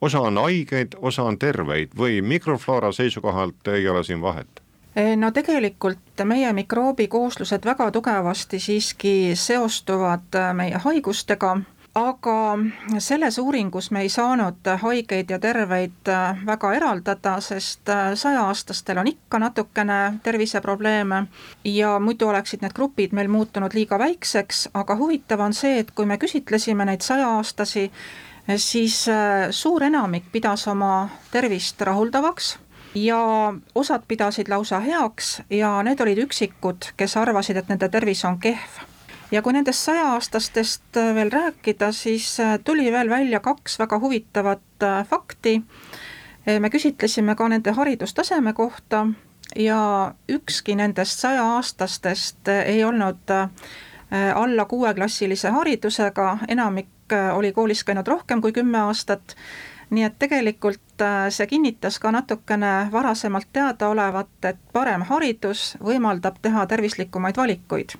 osa 0.00 0.20
on 0.20 0.38
haigeid, 0.38 0.96
osa 0.98 1.22
on 1.26 1.38
terveid 1.38 1.96
või 1.98 2.20
mikrofloora 2.22 2.92
seisukohalt 2.92 3.68
ei 3.74 3.88
ole 3.88 4.04
siin 4.04 4.20
vahet? 4.22 4.59
No 4.94 5.30
tegelikult 5.30 6.24
meie 6.26 6.50
mikroobikooslused 6.52 7.62
väga 7.64 7.90
tugevasti 7.94 8.58
siiski 8.58 9.36
seostuvad 9.38 10.34
eh, 10.34 10.48
meie 10.54 10.78
haigustega, 10.82 11.50
aga 11.94 12.38
selles 12.98 13.38
uuringus 13.38 13.92
me 13.94 14.00
ei 14.02 14.08
saanud 14.10 14.66
haigeid 14.82 15.30
ja 15.30 15.38
terveid 15.38 16.10
eh, 16.10 16.40
väga 16.46 16.72
eraldada, 16.74 17.36
sest 17.40 17.92
sajaaastastel 18.14 18.98
on 18.98 19.06
ikka 19.12 19.38
natukene 19.38 19.98
terviseprobleeme 20.26 21.20
ja 21.64 21.92
muidu 22.02 22.26
oleksid 22.32 22.66
need 22.66 22.74
grupid 22.74 23.14
meil 23.14 23.30
muutunud 23.30 23.76
liiga 23.78 23.98
väikseks, 23.98 24.72
aga 24.74 24.96
huvitav 24.98 25.44
on 25.46 25.54
see, 25.54 25.78
et 25.84 25.92
kui 25.94 26.06
me 26.06 26.18
küsitlesime 26.18 26.88
neid 26.90 27.06
sajaaastasi, 27.06 27.84
siis 28.56 29.04
suur 29.54 29.86
enamik 29.86 30.32
pidas 30.34 30.66
oma 30.74 31.06
tervist 31.30 31.86
rahuldavaks 31.86 32.56
ja 32.94 33.52
osad 33.74 34.02
pidasid 34.08 34.48
lausa 34.48 34.80
heaks 34.80 35.42
ja 35.50 35.82
need 35.82 36.00
olid 36.00 36.18
üksikud, 36.26 36.92
kes 36.96 37.16
arvasid, 37.16 37.56
et 37.56 37.68
nende 37.68 37.88
tervis 37.88 38.24
on 38.24 38.38
kehv. 38.38 38.80
ja 39.30 39.42
kui 39.42 39.52
nendest 39.52 39.84
sajaaastastest 39.86 40.98
veel 41.14 41.30
rääkida, 41.30 41.92
siis 41.92 42.40
äh, 42.40 42.58
tuli 42.64 42.92
veel 42.92 43.10
välja 43.10 43.40
kaks 43.40 43.78
väga 43.78 43.98
huvitavat 43.98 44.82
äh, 44.82 45.06
fakti. 45.06 45.62
Äh, 46.48 46.60
me 46.60 46.70
küsitlesime 46.70 47.36
ka 47.36 47.48
nende 47.48 47.72
haridustaseme 47.72 48.52
kohta 48.52 49.06
ja 49.56 50.14
ükski 50.28 50.74
nendest 50.74 51.18
sajaaastastest 51.18 52.48
ei 52.64 52.84
olnud 52.84 53.30
alla 54.34 54.64
kuueklassilise 54.64 55.50
haridusega, 55.50 56.38
enamik 56.48 57.12
oli 57.34 57.52
koolis 57.52 57.84
käinud 57.84 58.06
rohkem 58.06 58.40
kui 58.42 58.52
kümme 58.52 58.78
aastat 58.78 59.36
nii 59.90 60.04
et 60.06 60.16
tegelikult 60.18 61.02
äh, 61.02 61.26
see 61.34 61.46
kinnitas 61.50 61.98
ka 61.98 62.12
natukene 62.14 62.88
varasemalt 62.92 63.48
teadaolevat, 63.52 64.32
et 64.44 64.60
parem 64.72 65.02
haridus 65.08 65.74
võimaldab 65.82 66.38
teha 66.42 66.66
tervislikumaid 66.70 67.36
valikuid. 67.36 67.96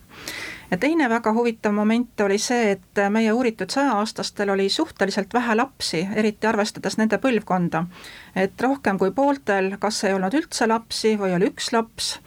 ja 0.71 0.79
teine 0.79 1.09
väga 1.09 1.33
huvitav 1.35 1.75
moment 1.75 2.21
oli 2.21 2.39
see, 2.39 2.71
et 2.77 3.03
meie 3.11 3.33
uuritud 3.33 3.71
sajaaastastel 3.71 4.51
oli 4.51 4.69
suhteliselt 4.69 5.35
vähe 5.35 5.55
lapsi, 5.55 6.07
eriti 6.15 6.47
arvestades 6.47 6.99
nende 6.99 7.19
põlvkonda. 7.19 7.85
et 8.35 8.61
rohkem 8.61 8.99
kui 8.99 9.11
pooltel 9.11 9.77
kas 9.79 10.05
ei 10.05 10.15
olnud 10.15 10.35
üldse 10.35 10.67
lapsi 10.67 11.17
või 11.19 11.35
oli 11.35 11.51
üks 11.51 11.73
laps 11.73 12.19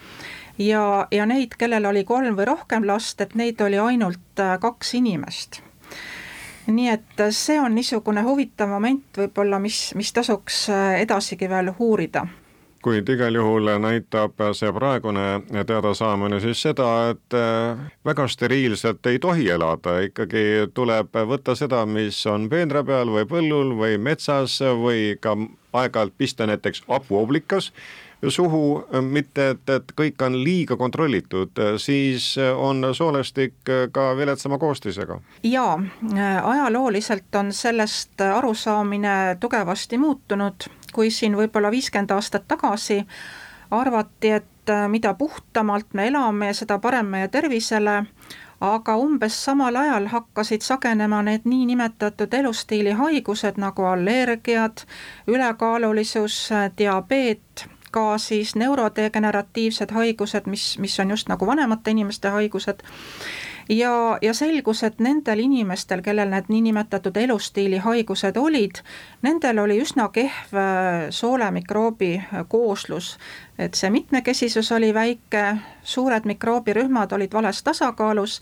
ja, 0.58 1.08
ja 1.12 1.25
neid, 1.25 1.55
kellel 1.58 1.86
oli 1.86 2.03
kolm 2.03 2.36
või 2.38 2.46
rohkem 2.46 2.88
last, 2.88 3.22
et 3.22 3.36
neid 3.36 3.62
oli 3.62 3.79
ainult 3.79 4.39
äh, 4.39 4.58
kaks 4.60 4.93
inimest 5.00 5.63
nii 6.67 6.89
et 6.89 7.25
see 7.36 7.60
on 7.60 7.75
niisugune 7.75 8.24
huvitav 8.24 8.70
moment 8.70 9.17
võib-olla, 9.17 9.60
mis, 9.60 9.91
mis 9.96 10.13
tasuks 10.13 10.67
äh, 10.70 11.01
edasigi 11.01 11.50
veel 11.50 11.74
uurida. 11.77 12.25
Kuid 12.84 13.08
igal 13.08 13.36
juhul 13.36 13.70
näitab 13.79 14.41
see 14.60 14.72
praegune 14.75 15.24
teadasaamine 15.67 16.41
siis 16.43 16.62
seda, 16.65 16.89
et 17.13 17.38
äh, 17.39 17.79
väga 18.05 18.27
steriilselt 18.27 19.05
ei 19.08 19.20
tohi 19.24 19.48
elada, 19.55 20.01
ikkagi 20.03 20.70
tuleb 20.75 21.15
võtta 21.32 21.55
seda, 21.55 21.86
mis 21.88 22.20
on 22.27 22.50
peenra 22.51 22.84
peal 22.84 23.12
või 23.13 23.27
põllul 23.29 23.72
või 23.79 23.98
metsas 23.98 24.60
või 24.60 25.13
ka 25.22 25.38
aeg-ajalt 25.74 26.17
pista 26.17 26.48
näiteks 26.50 26.84
hapuoblikas 26.89 27.72
suhu, 28.30 28.84
mitte 29.01 29.50
et, 29.50 29.70
et 29.70 29.92
kõik 29.98 30.22
on 30.25 30.38
liiga 30.44 30.77
kontrollitud, 30.80 31.60
siis 31.77 32.36
on 32.39 32.94
soolestik 32.96 33.56
ka 33.92 34.06
viletsama 34.18 34.58
koostisega. 34.58 35.20
jaa, 35.44 35.80
ajalooliselt 36.44 37.36
on 37.36 37.53
sellest 37.53 38.22
arusaamine 38.22 39.38
tugevasti 39.39 39.98
muutunud, 39.98 40.70
kui 40.94 41.12
siin 41.12 41.38
võib-olla 41.38 41.72
viiskümmend 41.72 42.12
aastat 42.12 42.48
tagasi 42.48 43.01
arvati, 43.72 44.30
et 44.30 44.74
mida 44.88 45.13
puhtamalt 45.13 45.94
me 45.94 46.08
elame, 46.08 46.53
seda 46.53 46.80
parem 46.80 47.10
meie 47.12 47.27
tervisele, 47.27 48.03
aga 48.63 48.96
umbes 48.96 49.36
samal 49.46 49.75
ajal 49.75 50.08
hakkasid 50.08 50.63
sagenema 50.63 51.22
need 51.25 51.44
niinimetatud 51.50 52.34
elustiili 52.34 52.94
haigused 52.96 53.60
nagu 53.60 53.88
allergiad, 53.89 54.86
ülekaalulisus, 55.27 56.38
diabeet 56.77 57.68
ka 57.94 58.18
siis 58.18 58.56
neurodegeneratiivsed 58.58 59.94
haigused, 59.94 60.50
mis, 60.50 60.74
mis 60.82 61.00
on 61.00 61.14
just 61.14 61.30
nagu 61.30 61.48
vanemate 61.48 61.94
inimeste 61.94 62.34
haigused, 62.34 62.82
ja, 63.70 64.18
ja 64.22 64.34
selgus, 64.34 64.84
et 64.84 65.00
nendel 65.00 65.40
inimestel, 65.40 66.02
kellel 66.02 66.30
need 66.30 66.50
niinimetatud 66.52 67.18
elustiili 67.18 67.78
haigused 67.84 68.38
olid, 68.38 68.82
nendel 69.22 69.60
oli 69.64 69.80
üsna 69.82 70.10
kehv 70.14 70.56
äh, 70.58 71.08
soolemmikroobi 71.10 72.14
äh, 72.18 72.46
kooslus. 72.48 73.18
et 73.58 73.74
see 73.74 73.90
mitmekesisus 73.90 74.72
oli 74.72 74.94
väike, 74.94 75.58
suured 75.84 76.26
mikroobirühmad 76.26 77.12
olid 77.12 77.34
vales 77.34 77.64
tasakaalus 77.64 78.42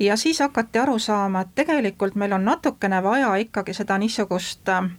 ja 0.00 0.16
siis 0.16 0.40
hakati 0.40 0.78
aru 0.78 0.98
saama, 0.98 1.40
et 1.40 1.54
tegelikult 1.54 2.14
meil 2.14 2.32
on 2.32 2.44
natukene 2.44 3.02
vaja 3.02 3.34
ikkagi 3.36 3.74
seda 3.74 3.98
niisugust 3.98 4.68
äh, 4.68 4.90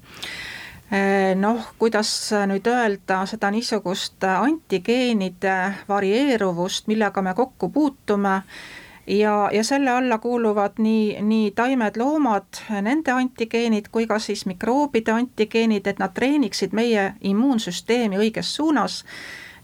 noh, 1.39 1.63
kuidas 1.79 2.09
nüüd 2.51 2.67
öelda 2.67 3.21
seda 3.29 3.51
niisugust 3.51 4.23
antigeenide 4.27 5.55
varieeruvust, 5.87 6.87
millega 6.91 7.21
me 7.23 7.33
kokku 7.33 7.69
puutume 7.71 8.41
ja, 9.07 9.49
ja 9.53 9.63
selle 9.63 9.91
alla 9.91 10.17
kuuluvad 10.17 10.71
nii, 10.77 11.21
nii 11.21 11.51
taimed, 11.51 11.97
loomad, 11.97 12.63
nende 12.81 13.11
antigeenid 13.11 13.87
kui 13.91 14.07
ka 14.07 14.19
siis 14.19 14.45
mikroobide 14.45 15.11
antigeenid, 15.11 15.87
et 15.87 15.99
nad 15.99 16.13
treeniksid 16.13 16.75
meie 16.77 17.13
immuunsüsteemi 17.21 18.19
õiges 18.21 18.55
suunas, 18.55 19.03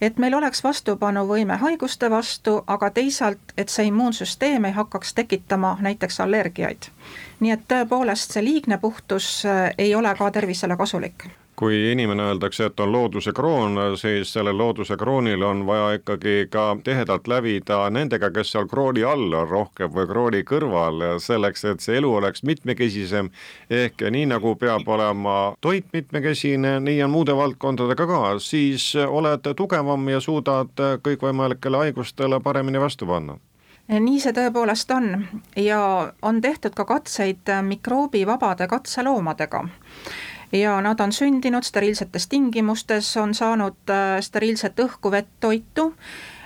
et 0.01 0.17
meil 0.17 0.33
oleks 0.33 0.63
vastupanuvõime 0.63 1.57
haiguste 1.57 2.09
vastu, 2.11 2.63
aga 2.67 2.89
teisalt, 2.89 3.53
et 3.57 3.69
see 3.69 3.87
immuunsüsteem 3.91 4.65
ei 4.65 4.77
hakkaks 4.77 5.13
tekitama 5.13 5.77
näiteks 5.81 6.19
allergiaid. 6.19 6.91
nii 7.39 7.51
et 7.51 7.67
tõepoolest, 7.67 8.31
see 8.33 8.43
liigne 8.43 8.77
puhtus 8.77 9.45
äh, 9.45 9.73
ei 9.77 9.95
ole 9.95 10.15
ka 10.15 10.31
tervisele 10.31 10.77
kasulik 10.77 11.29
kui 11.57 11.91
inimene 11.91 12.23
öeldakse, 12.29 12.67
et 12.69 12.79
on 12.79 12.91
looduse 12.91 13.31
kroon, 13.33 13.79
siis 13.97 14.29
sellel 14.33 14.57
looduse 14.57 14.97
kroonil 14.97 15.41
on 15.41 15.63
vaja 15.65 15.95
ikkagi 15.97 16.35
ka 16.53 16.65
tihedalt 16.83 17.27
lävida 17.27 17.79
nendega, 17.89 18.29
kes 18.31 18.51
seal 18.53 18.67
krooni 18.69 19.03
all 19.03 19.33
on 19.33 19.47
rohkem 19.49 19.89
või 19.93 20.05
krooni 20.11 20.43
kõrval, 20.45 21.01
selleks 21.23 21.65
et 21.71 21.81
see 21.81 21.97
elu 21.97 22.13
oleks 22.19 22.43
mitmekesisem. 22.43 23.31
ehk 23.69 24.05
nii 24.11 24.25
nagu 24.29 24.55
peab 24.55 24.87
olema 24.87 25.55
toit 25.61 25.85
mitmekesine, 25.93 26.79
nii 26.79 27.03
on 27.03 27.11
muude 27.11 27.35
valdkondadega 27.35 28.07
ka, 28.07 28.21
siis 28.39 28.93
oled 28.95 29.49
tugevam 29.55 30.09
ja 30.09 30.19
suudad 30.19 30.85
kõikvõimalikele 31.01 31.77
haigustele 31.77 32.39
paremini 32.39 32.79
vastu 32.79 33.05
panna. 33.05 33.39
Nii 33.87 34.19
see 34.19 34.33
tõepoolest 34.35 34.89
on. 34.91 35.05
Ja 35.55 36.11
on 36.21 36.41
tehtud 36.41 36.73
ka 36.75 36.85
katseid 36.85 37.49
mikroobivabade 37.63 38.67
katseloomadega 38.67 39.63
ja 40.51 40.81
nad 40.81 40.99
on 40.99 41.11
sündinud 41.11 41.63
steriilsetes 41.63 42.27
tingimustes, 42.27 43.17
on 43.17 43.33
saanud 43.33 43.89
äh, 43.89 44.21
steriilset 44.21 44.79
õhku, 44.79 45.11
vett, 45.11 45.29
toitu. 45.39 45.93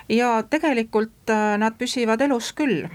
Ja 0.10 0.44
tegelikult 0.44 1.30
äh, 1.30 1.58
nad 1.58 1.78
püsivad 1.78 2.22
elus 2.22 2.54
küll. 2.54 2.88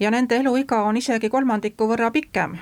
ja 0.00 0.10
nende 0.10 0.36
eluiga 0.36 0.82
on 0.82 0.96
isegi 0.96 1.28
kolmandiku 1.30 1.86
võrra 1.88 2.10
pikem. 2.10 2.58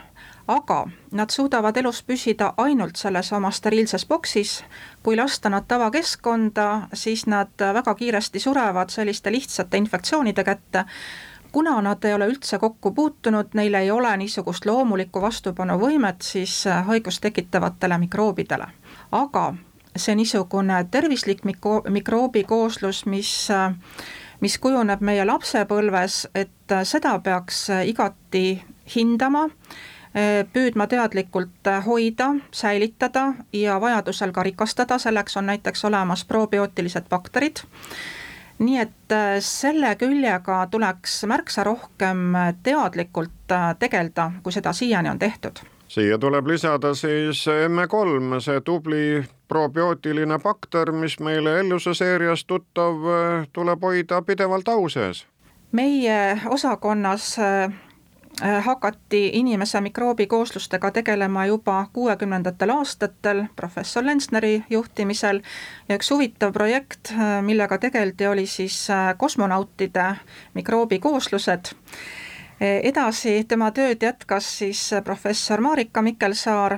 Aga 0.48 0.86
nad 1.12 1.30
suudavad 1.30 1.76
elus 1.76 2.02
püsida 2.02 2.52
ainult 2.56 2.96
selles 2.96 3.32
oma 3.32 3.50
steriilses 3.50 4.04
boksis, 4.06 4.64
kui 5.02 5.16
lasta 5.16 5.48
nad 5.48 5.64
tavakeskkonda, 5.68 6.88
siis 6.92 7.26
nad 7.26 7.54
väga 7.58 7.94
kiiresti 7.94 8.40
surevad 8.40 8.90
selliste 8.90 9.32
lihtsate 9.32 9.76
infektsioonide 9.76 10.44
kätte, 10.44 10.84
kuna 11.52 11.80
nad 11.82 12.04
ei 12.04 12.14
ole 12.14 12.26
üldse 12.26 12.58
kokku 12.58 12.90
puutunud, 12.90 13.52
neil 13.54 13.74
ei 13.74 13.90
ole 13.90 14.16
niisugust 14.16 14.66
loomulikku 14.66 15.20
vastupanuvõimet 15.22 16.22
siis 16.22 16.66
äh, 16.66 16.86
haigust 16.86 17.20
tekitavatele 17.20 17.98
mikroobidele. 17.98 18.66
aga 19.12 19.54
see 19.96 20.14
niisugune 20.14 20.84
tervislik 20.90 21.44
mikro-, 21.44 21.82
mikroobikooslus, 21.88 23.06
mis 23.06 23.50
äh, 23.50 23.74
mis 24.40 24.58
kujuneb 24.58 25.00
meie 25.00 25.24
lapsepõlves, 25.24 26.26
et 26.34 26.72
äh, 26.72 26.84
seda 26.84 27.18
peaks 27.18 27.68
igati 27.86 28.62
hindama, 28.96 29.48
püüdma 30.52 30.84
teadlikult 30.86 31.68
hoida, 31.86 32.26
säilitada 32.52 33.22
ja 33.56 33.78
vajadusel 33.80 34.32
ka 34.36 34.42
rikastada, 34.44 34.98
selleks 35.00 35.38
on 35.40 35.46
näiteks 35.48 35.84
olemas 35.88 36.24
probiootilised 36.28 37.08
bakterid 37.08 37.62
nii 38.62 38.78
et 38.78 39.12
äh, 39.12 39.36
selle 39.40 39.94
küljega 39.98 40.66
tuleks 40.70 41.22
märksa 41.26 41.64
rohkem 41.64 42.34
äh, 42.34 42.54
teadlikult 42.62 43.52
äh, 43.52 43.74
tegeleda, 43.78 44.30
kui 44.42 44.52
seda 44.52 44.72
siiani 44.72 45.10
on 45.10 45.18
tehtud. 45.18 45.64
siia 45.88 46.18
tuleb 46.18 46.46
lisada 46.46 46.94
siis 46.94 47.44
M3, 47.46 48.40
see 48.40 48.60
tubli 48.60 49.24
probiootiline 49.48 50.38
bakter, 50.38 50.92
mis 50.92 51.18
meile 51.20 51.58
Elluse 51.60 51.94
seeriast 51.94 52.46
tuttav, 52.46 52.96
tuleb 53.52 53.82
hoida 53.82 54.22
pidevalt 54.22 54.68
au 54.68 54.88
sees. 54.88 55.26
meie 55.72 56.40
osakonnas 56.48 57.36
hakati 58.40 59.30
inimese 59.32 59.80
mikroobikooslustega 59.80 60.90
tegelema 60.90 61.46
juba 61.46 61.86
kuuekümnendatel 61.92 62.70
aastatel 62.70 63.44
professor 63.56 64.06
Lensneri 64.06 64.64
juhtimisel. 64.70 65.42
Ja 65.88 65.96
üks 65.96 66.10
huvitav 66.10 66.52
projekt, 66.52 67.12
äh, 67.12 67.42
millega 67.42 67.78
tegeldi, 67.78 68.26
oli 68.26 68.46
siis 68.46 68.90
äh, 68.90 69.14
kosmonautide 69.18 70.14
mikroobikooslused. 70.54 71.74
Edasi 72.62 73.44
tema 73.48 73.72
tööd 73.74 74.04
jätkas 74.04 74.46
siis 74.60 74.80
professor 75.04 75.60
Marika 75.60 76.02
Mikkelsaar, 76.02 76.76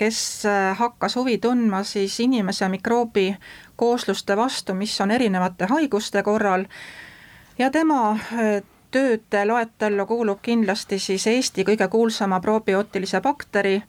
kes 0.00 0.46
hakkas 0.78 1.16
huvi 1.20 1.36
tundma 1.38 1.82
siis 1.84 2.14
inimese 2.24 2.68
mikroobikoosluste 2.72 4.36
vastu, 4.36 4.74
mis 4.74 4.94
on 5.00 5.10
erinevate 5.10 5.68
haiguste 5.68 6.22
korral. 6.24 6.64
Ja 7.58 7.68
tema 7.70 8.16
tööde 8.90 9.44
loetellu 9.46 10.06
kuulub 10.06 10.40
kindlasti 10.42 10.98
siis 10.98 11.26
Eesti 11.26 11.64
kõige 11.64 11.88
kuulsama 11.88 12.40
probiootilise 12.40 13.20
bakteri, 13.20 13.82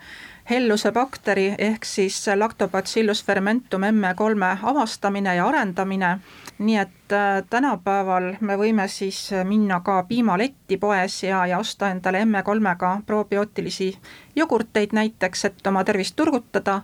helluse 0.49 0.91
bakteri 0.91 1.47
ehk 1.57 1.85
siis 1.85 2.17
Lactobacillus 2.35 3.23
fermentum 3.23 3.85
M3 3.87 4.51
avastamine 4.71 5.35
ja 5.35 5.47
arendamine, 5.47 6.11
nii 6.59 6.77
et 6.77 7.15
äh, 7.15 7.43
tänapäeval 7.49 8.33
me 8.41 8.57
võime 8.57 8.87
siis 8.87 9.29
minna 9.45 9.79
ka 9.85 10.03
piimaletti 10.09 10.77
poes 10.77 11.23
ja, 11.23 11.45
ja 11.47 11.59
osta 11.59 11.91
endale 11.91 12.23
M3-ga 12.25 12.97
probiootilisi 13.05 13.93
jogurteid 14.35 14.93
näiteks, 14.93 15.45
et 15.45 15.67
oma 15.67 15.83
tervist 15.83 16.15
turgutada, 16.15 16.81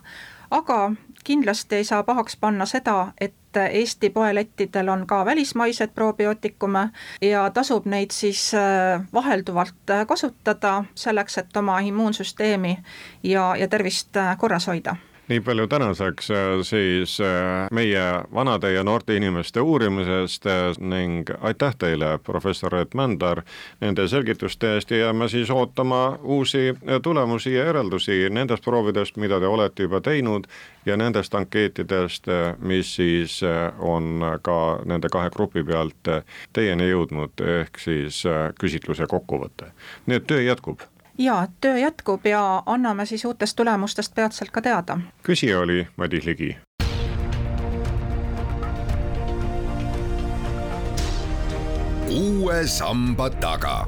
aga 0.50 0.90
kindlasti 1.28 1.76
ei 1.76 1.84
saa 1.84 2.02
pahaks 2.02 2.36
panna 2.40 2.66
seda, 2.66 3.12
et 3.20 3.34
Eesti 3.58 4.10
poelettidel 4.14 4.88
on 4.88 5.06
ka 5.06 5.24
välismaised 5.24 5.92
probiootikume 5.94 6.88
ja 7.24 7.42
tasub 7.50 7.88
neid 7.90 8.14
siis 8.14 8.52
äh, 8.54 9.02
vahelduvalt 9.12 9.90
äh, 9.90 10.06
kasutada 10.06 10.84
selleks, 10.94 11.38
et 11.38 11.56
oma 11.56 11.80
immuunsüsteemi 11.80 12.78
ja, 13.22 13.50
ja 13.56 13.68
tervist 13.68 14.16
äh, 14.16 14.36
korras 14.38 14.68
hoida 14.70 14.96
nii 15.28 15.40
palju 15.40 15.66
tänaseks 15.66 16.30
äh, 16.30 16.36
siis 16.62 17.20
äh, 17.20 17.68
meie 17.72 18.22
vanade 18.34 18.72
ja 18.72 18.84
noorte 18.84 19.16
inimeste 19.16 19.60
uurimisest 19.60 20.46
äh, 20.46 20.72
ning 20.80 21.28
aitäh 21.40 21.76
teile, 21.78 22.18
professor 22.18 22.72
Reet 22.72 22.94
Mändar, 22.94 23.42
nende 23.80 24.08
selgituste 24.08 24.74
eest 24.74 24.90
ja 24.90 24.96
jääme 24.96 25.28
siis 25.28 25.50
ootama 25.50 26.18
uusi 26.22 26.74
tulemusi 27.02 27.54
ja 27.54 27.64
järeldusi 27.64 28.30
nendest 28.30 28.64
proovidest, 28.64 29.16
mida 29.16 29.40
te 29.40 29.46
olete 29.46 29.82
juba 29.82 30.00
teinud 30.00 30.48
ja 30.86 30.96
nendest 30.96 31.34
ankeetidest, 31.34 32.26
mis 32.58 32.94
siis 32.96 33.40
on 33.78 34.24
ka 34.42 34.78
nende 34.84 35.08
kahe 35.12 35.30
grupi 35.30 35.64
pealt 35.64 36.08
teieni 36.52 36.88
jõudnud, 36.88 37.40
ehk 37.60 37.78
siis 37.78 38.22
küsitluse 38.60 39.06
kokkuvõte. 39.06 39.72
nii 40.06 40.16
et 40.16 40.26
töö 40.26 40.42
jätkub 40.42 40.80
jaa, 41.18 41.48
töö 41.60 41.78
jätkub 41.78 42.26
ja 42.26 42.62
anname 42.66 43.06
siis 43.06 43.24
uutest 43.24 43.56
tulemustest 43.56 44.14
peatselt 44.14 44.50
ka 44.50 44.62
teada. 44.62 44.98
küsija 45.22 45.60
oli 45.60 45.86
Madis 45.96 46.24
Ligi. 46.24 46.56
uue 52.10 52.66
samba 52.66 53.30
taga. 53.30 53.86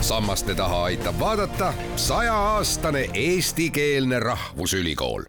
sammaste 0.00 0.54
taha 0.54 0.84
aitab 0.84 1.14
vaadata 1.20 1.74
sajaaastane 1.96 3.10
eestikeelne 3.14 4.18
rahvusülikool 4.18 5.22